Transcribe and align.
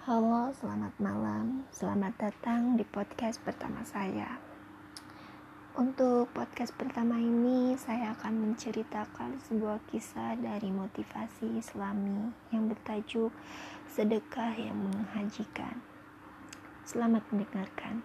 Halo, 0.00 0.48
selamat 0.56 0.96
malam. 0.96 1.68
Selamat 1.68 2.16
datang 2.16 2.72
di 2.72 2.88
podcast 2.88 3.36
pertama 3.44 3.84
saya. 3.84 4.40
Untuk 5.76 6.32
podcast 6.32 6.72
pertama 6.72 7.20
ini, 7.20 7.76
saya 7.76 8.16
akan 8.16 8.48
menceritakan 8.48 9.44
sebuah 9.44 9.76
kisah 9.92 10.40
dari 10.40 10.72
motivasi 10.72 11.52
Islami 11.60 12.32
yang 12.48 12.72
bertajuk 12.72 13.28
"Sedekah 13.92 14.56
yang 14.56 14.80
Menghajikan". 14.88 15.84
Selamat 16.88 17.20
mendengarkan. 17.28 18.00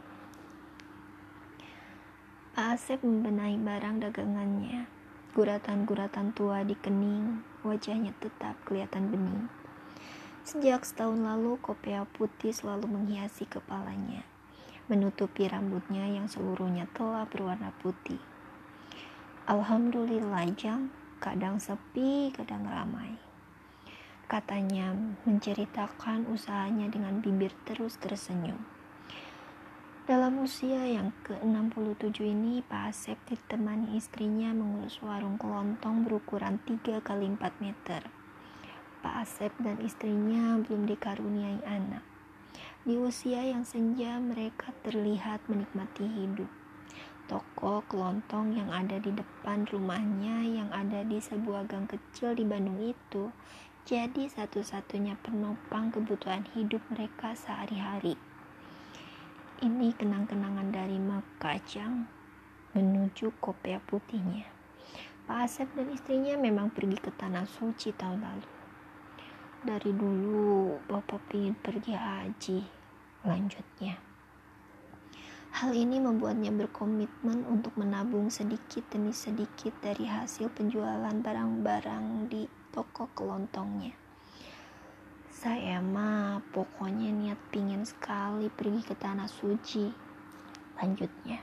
Pak 2.60 2.76
Asep 2.76 3.00
membenahi 3.08 3.56
barang 3.56 4.04
dagangannya. 4.04 4.84
Guratan-guratan 5.32 6.36
tua 6.36 6.68
di 6.68 6.76
kening, 6.76 7.40
wajahnya 7.64 8.12
tetap 8.20 8.60
kelihatan 8.68 9.16
bening. 9.16 9.48
Sejak 10.46 10.86
setahun 10.86 11.26
lalu, 11.26 11.58
kopea 11.58 12.06
putih 12.06 12.54
selalu 12.54 12.86
menghiasi 12.86 13.50
kepalanya, 13.50 14.22
menutupi 14.86 15.50
rambutnya 15.50 16.06
yang 16.06 16.30
seluruhnya 16.30 16.86
telah 16.94 17.26
berwarna 17.26 17.74
putih. 17.82 18.22
Alhamdulillah, 19.50 20.46
jang, 20.54 20.94
kadang 21.18 21.58
sepi, 21.58 22.30
kadang 22.30 22.62
ramai. 22.70 23.18
Katanya 24.30 24.94
menceritakan 25.26 26.30
usahanya 26.30 26.94
dengan 26.94 27.26
bibir 27.26 27.50
terus 27.66 27.98
tersenyum. 27.98 28.62
Dalam 30.06 30.46
usia 30.46 30.86
yang 30.86 31.10
ke-67 31.26 32.22
ini, 32.22 32.62
Pak 32.62 32.94
Asep 32.94 33.18
ditemani 33.26 33.98
istrinya 33.98 34.54
mengurus 34.54 35.02
warung 35.02 35.42
kelontong 35.42 36.06
berukuran 36.06 36.62
3 36.62 37.02
kali 37.02 37.34
4 37.34 37.42
meter. 37.66 38.25
Pak 39.06 39.22
Asep 39.22 39.54
dan 39.62 39.78
istrinya 39.86 40.58
belum 40.66 40.90
dikaruniai 40.90 41.62
anak. 41.62 42.02
Di 42.82 42.98
usia 42.98 43.46
yang 43.46 43.62
senja, 43.62 44.18
mereka 44.18 44.74
terlihat 44.82 45.46
menikmati 45.46 46.10
hidup. 46.10 46.50
Toko 47.30 47.86
kelontong 47.86 48.58
yang 48.58 48.74
ada 48.74 48.98
di 48.98 49.14
depan 49.14 49.70
rumahnya 49.70 50.50
yang 50.50 50.74
ada 50.74 51.06
di 51.06 51.22
sebuah 51.22 51.70
gang 51.70 51.86
kecil 51.86 52.34
di 52.34 52.50
Bandung 52.50 52.82
itu 52.82 53.30
jadi 53.86 54.26
satu-satunya 54.26 55.22
penopang 55.22 55.94
kebutuhan 55.94 56.50
hidup 56.58 56.82
mereka 56.90 57.38
sehari-hari. 57.38 58.18
Ini 59.62 59.94
kenang-kenangan 60.02 60.74
dari 60.74 60.98
Makajang 60.98 62.10
menuju 62.74 63.38
kopea 63.38 63.78
putihnya. 63.86 64.50
Pak 65.30 65.46
Asep 65.46 65.70
dan 65.78 65.94
istrinya 65.94 66.34
memang 66.42 66.74
pergi 66.74 66.98
ke 66.98 67.14
tanah 67.14 67.46
suci 67.46 67.94
tahun 67.94 68.26
lalu. 68.26 68.65
Dari 69.66 69.98
dulu 69.98 70.78
Bapak 70.86 71.34
ingin 71.34 71.58
pergi 71.58 71.98
haji. 71.98 72.62
Lanjutnya. 73.26 73.98
Hal 75.58 75.74
ini 75.74 75.98
membuatnya 75.98 76.54
berkomitmen 76.54 77.50
untuk 77.50 77.74
menabung 77.74 78.30
sedikit 78.30 78.86
demi 78.94 79.10
sedikit 79.10 79.74
dari 79.82 80.06
hasil 80.06 80.54
penjualan 80.54 81.18
barang-barang 81.18 82.30
di 82.30 82.46
toko 82.70 83.10
kelontongnya. 83.18 83.98
Saya 85.34 85.82
mah 85.82 86.46
pokoknya 86.54 87.10
niat 87.10 87.42
pingin 87.50 87.90
sekali 87.90 88.54
pergi 88.54 88.86
ke 88.86 88.94
tanah 88.94 89.26
suci. 89.26 89.90
Lanjutnya. 90.78 91.42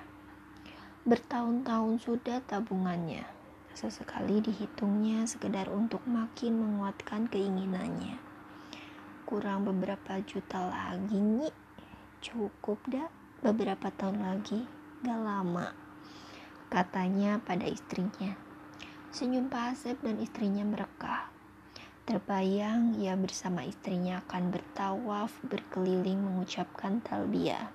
Bertahun-tahun 1.02 1.98
sudah 1.98 2.38
tabungannya. 2.46 3.41
Sesekali 3.72 4.44
dihitungnya 4.44 5.24
sekedar 5.24 5.72
untuk 5.72 6.04
makin 6.04 6.60
menguatkan 6.60 7.24
keinginannya. 7.32 8.20
Kurang 9.24 9.64
beberapa 9.64 10.20
juta 10.28 10.68
lagi 10.68 11.16
nih. 11.16 11.54
Cukup 12.20 12.84
dah 12.84 13.08
beberapa 13.40 13.88
tahun 13.88 14.20
lagi. 14.20 14.68
Gak 15.00 15.20
lama. 15.24 15.72
Katanya 16.68 17.40
pada 17.40 17.64
istrinya. 17.64 18.36
Senyum 19.08 19.48
Pak 19.48 19.76
Asep 19.76 19.96
dan 20.04 20.20
istrinya 20.20 20.64
merekah. 20.64 21.32
Terbayang 22.02 22.98
ia 23.00 23.16
bersama 23.16 23.64
istrinya 23.64 24.20
akan 24.26 24.52
bertawaf 24.52 25.32
berkeliling 25.48 26.20
mengucapkan 26.20 27.00
talbiyah. 27.00 27.72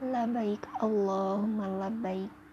Labaik 0.00 0.64
Allahumma 0.80 1.66
labaik. 1.66 2.45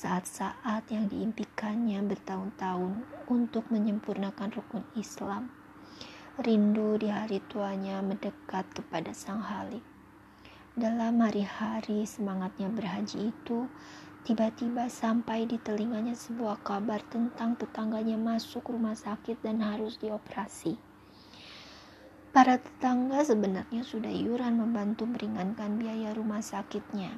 Saat-saat 0.00 0.88
yang 0.88 1.12
diimpikannya 1.12 2.00
bertahun-tahun 2.08 3.04
untuk 3.28 3.68
menyempurnakan 3.68 4.48
rukun 4.48 4.80
Islam. 4.96 5.52
Rindu 6.40 6.96
di 6.96 7.12
hari 7.12 7.44
tuanya 7.52 8.00
mendekat 8.00 8.64
kepada 8.72 9.12
Sang 9.12 9.44
Halik. 9.44 9.84
Dalam 10.72 11.20
hari-hari 11.20 12.08
semangatnya 12.08 12.72
berhaji 12.72 13.28
itu, 13.28 13.68
Tiba-tiba 14.20 14.84
sampai 14.92 15.48
di 15.48 15.56
telinganya 15.56 16.12
sebuah 16.12 16.60
kabar 16.60 17.00
tentang 17.08 17.56
tetangganya 17.56 18.20
masuk 18.20 18.68
rumah 18.68 18.92
sakit 18.92 19.40
dan 19.40 19.64
harus 19.64 19.96
dioperasi. 19.96 20.76
Para 22.28 22.60
tetangga 22.60 23.24
sebenarnya 23.24 23.80
sudah 23.80 24.12
iuran 24.12 24.60
membantu 24.60 25.08
meringankan 25.08 25.80
biaya 25.80 26.12
rumah 26.12 26.44
sakitnya, 26.44 27.16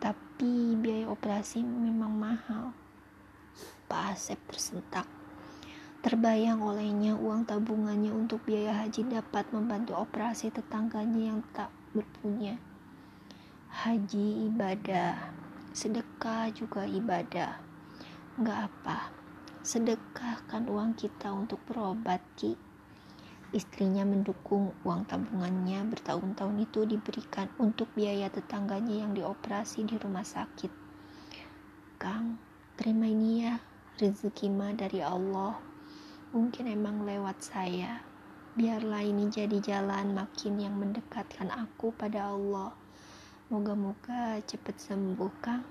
tapi 0.00 0.74
biaya 0.80 0.99
operasi 1.10 1.66
memang 1.66 2.14
mahal. 2.14 2.70
Pak 3.90 4.14
Asep 4.14 4.38
tersentak. 4.46 5.10
Terbayang 6.00 6.62
olehnya 6.62 7.18
uang 7.18 7.44
tabungannya 7.44 8.14
untuk 8.14 8.46
biaya 8.46 8.72
haji 8.86 9.10
dapat 9.10 9.50
membantu 9.52 9.98
operasi 9.98 10.48
tetangganya 10.48 11.34
yang 11.34 11.40
tak 11.52 11.68
berpunya. 11.92 12.56
Haji 13.68 14.48
ibadah 14.48 15.40
sedekah 15.70 16.50
juga 16.50 16.82
ibadah 16.82 17.62
nggak 18.42 18.58
apa 18.58 19.14
sedekahkan 19.62 20.66
uang 20.66 20.98
kita 20.98 21.30
untuk 21.30 21.62
berobat 21.68 22.18
ki 22.34 22.58
istrinya 23.54 24.02
mendukung 24.02 24.74
uang 24.82 25.06
tabungannya 25.06 25.86
bertahun-tahun 25.94 26.56
itu 26.64 26.90
diberikan 26.90 27.46
untuk 27.62 27.86
biaya 27.94 28.26
tetangganya 28.32 29.06
yang 29.06 29.12
dioperasi 29.14 29.86
di 29.86 29.94
rumah 30.00 30.26
sakit 30.26 30.79
Kang 32.00 32.40
terima 32.80 33.04
ini 33.04 33.44
ya 33.44 33.60
rezeki 34.00 34.48
mah 34.48 34.72
dari 34.72 35.04
Allah 35.04 35.60
mungkin 36.32 36.64
emang 36.72 37.04
lewat 37.04 37.44
saya 37.44 38.00
biarlah 38.56 39.04
ini 39.04 39.28
jadi 39.28 39.60
jalan 39.60 40.16
makin 40.16 40.56
yang 40.56 40.80
mendekatkan 40.80 41.52
aku 41.52 41.92
pada 41.92 42.32
Allah 42.32 42.72
Moga-moga 43.50 44.38
cepat 44.46 44.78
sembuh, 44.78 45.42
Kang, 45.42 45.66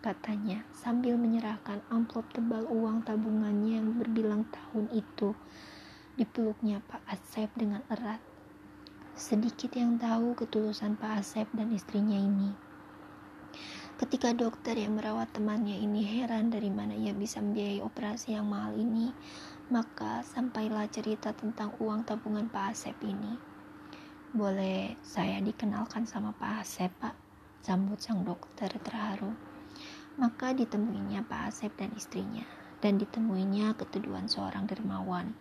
katanya 0.00 0.64
sambil 0.72 1.20
menyerahkan 1.20 1.84
amplop 1.92 2.24
tebal 2.32 2.64
uang 2.72 3.04
tabungannya 3.04 3.76
yang 3.76 4.00
berbilang 4.00 4.48
tahun 4.48 4.88
itu. 4.96 5.36
Dipeluknya 6.16 6.80
Pak 6.88 7.04
Asep 7.04 7.52
dengan 7.52 7.84
erat. 7.92 8.24
Sedikit 9.12 9.76
yang 9.76 10.00
tahu 10.00 10.32
ketulusan 10.40 10.96
Pak 10.96 11.20
Asep 11.20 11.52
dan 11.52 11.68
istrinya 11.68 12.16
ini. 12.16 12.48
Ketika 13.98 14.30
dokter 14.30 14.78
yang 14.78 14.94
merawat 14.94 15.34
temannya 15.34 15.74
ini 15.74 16.06
heran 16.06 16.54
dari 16.54 16.70
mana 16.70 16.94
ia 16.94 17.10
bisa 17.10 17.42
membiayai 17.42 17.82
operasi 17.82 18.30
yang 18.30 18.46
mahal 18.46 18.78
ini, 18.78 19.10
maka 19.74 20.22
sampailah 20.22 20.86
cerita 20.86 21.34
tentang 21.34 21.74
uang 21.82 22.06
tabungan 22.06 22.46
Pak 22.46 22.78
Asep 22.78 22.94
ini. 23.02 23.34
Boleh 24.30 24.94
saya 25.02 25.42
dikenalkan 25.42 26.06
sama 26.06 26.30
Pak 26.30 26.62
Asep, 26.62 26.94
Pak? 27.02 27.10
Sambut 27.58 27.98
sang 27.98 28.22
dokter 28.22 28.70
terharu. 28.70 29.34
Maka 30.14 30.54
ditemuinya 30.54 31.26
Pak 31.26 31.50
Asep 31.50 31.74
dan 31.74 31.90
istrinya. 31.98 32.46
Dan 32.78 33.02
ditemuinya 33.02 33.74
ketuduhan 33.74 34.30
seorang 34.30 34.70
dermawan. 34.70 35.34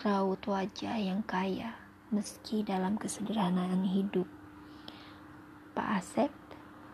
Raut 0.00 0.40
wajah 0.48 0.96
yang 0.96 1.20
kaya, 1.28 1.76
meski 2.08 2.64
dalam 2.64 2.96
kesederhanaan 2.96 3.84
hidup. 3.84 4.24
Pak 5.76 5.88
Asep, 6.00 6.32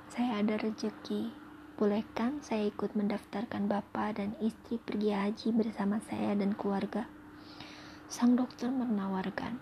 saya 0.08 0.40
ada 0.40 0.56
rejeki. 0.56 1.31
Bolehkan 1.76 2.40
saya 2.40 2.66
ikut 2.66 2.96
mendaftarkan 2.96 3.69
Bapak 3.69 4.19
dan 4.19 4.34
istri 4.43 4.81
pergi 4.82 5.14
haji 5.14 5.49
bersama 5.55 6.02
saya 6.08 6.34
dan 6.34 6.56
keluarga? 6.56 7.06
Sang 8.08 8.34
dokter 8.34 8.72
menawarkan, 8.72 9.60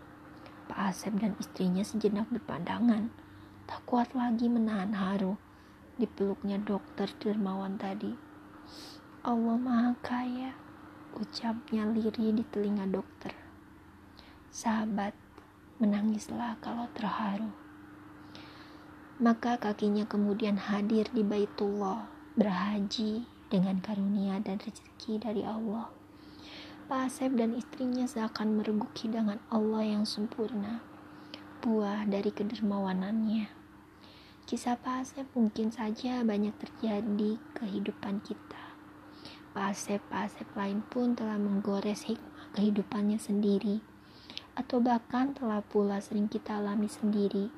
Pak 0.71 0.79
Asep 0.79 1.19
dan 1.19 1.35
istrinya 1.43 1.83
sejenak 1.83 2.31
berpandangan. 2.31 3.11
Tak 3.67 3.83
kuat 3.91 4.15
lagi 4.15 4.47
menahan 4.47 4.95
haru. 4.95 5.35
Dipeluknya 5.99 6.63
dokter 6.63 7.11
dermawan 7.19 7.75
tadi. 7.75 8.15
Allah 9.27 9.59
maha 9.59 9.99
kaya, 9.99 10.55
ucapnya 11.19 11.91
lirih 11.91 12.31
di 12.31 12.47
telinga 12.47 12.87
dokter. 12.87 13.35
Sahabat, 14.55 15.13
menangislah 15.83 16.55
kalau 16.63 16.87
terharu. 16.95 17.66
Maka 19.17 19.57
kakinya 19.57 20.05
kemudian 20.05 20.61
hadir 20.61 21.09
di 21.09 21.25
Baitullah, 21.25 22.05
berhaji 22.37 23.25
dengan 23.49 23.81
karunia 23.81 24.37
dan 24.45 24.61
rezeki 24.61 25.17
dari 25.17 25.41
Allah. 25.41 25.89
Pak 26.85 27.09
Asep 27.09 27.33
dan 27.33 27.57
istrinya 27.57 28.05
seakan 28.05 28.61
mereguk 28.61 28.93
hidangan 28.93 29.41
Allah 29.49 29.83
yang 29.89 30.05
sempurna. 30.05 30.85
buah 31.65 32.07
dari 32.07 32.31
kedermawanannya. 32.31 33.51
Kisah 34.47 34.79
Pak 34.79 35.03
Asep 35.03 35.27
mungkin 35.35 35.75
saja 35.75 36.23
banyak 36.23 36.55
terjadi 36.63 37.43
kehidupan 37.59 38.23
kita. 38.23 38.79
Pak 39.51 39.75
Asep-Pak 39.75 40.31
Asep 40.31 40.47
lain 40.55 40.87
pun 40.87 41.19
telah 41.19 41.41
menggores 41.41 42.07
hikmah 42.07 42.55
kehidupannya 42.55 43.19
sendiri, 43.19 43.83
atau 44.55 44.79
bahkan 44.79 45.35
telah 45.35 45.59
pula 45.65 45.99
sering 45.99 46.31
kita 46.31 46.63
alami 46.63 46.87
sendiri. 46.87 47.51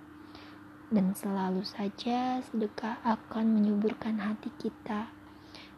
Dan 0.88 1.12
selalu 1.12 1.68
saja 1.68 2.40
sedekah 2.48 2.96
akan 3.04 3.60
menyuburkan 3.60 4.16
hati 4.24 4.48
kita, 4.56 5.12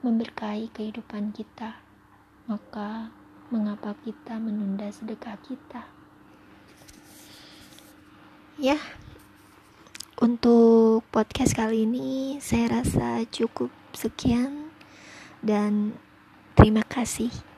memberkahi 0.07 0.71
kehidupan 0.71 1.35
kita. 1.35 1.83
Maka, 2.47 3.11
mengapa 3.51 3.99
kita 4.07 4.39
menunda 4.39 4.87
sedekah 4.95 5.35
kita? 5.43 5.83
Ya, 8.55 8.79
untuk 10.23 11.03
podcast 11.11 11.59
kali 11.59 11.91
ini 11.91 12.39
saya 12.39 12.79
rasa 12.79 13.27
cukup 13.27 13.75
sekian 13.91 14.71
dan 15.43 15.99
terima 16.55 16.87
kasih. 16.87 17.50